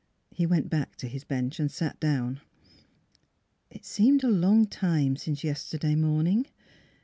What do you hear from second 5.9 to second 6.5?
morning.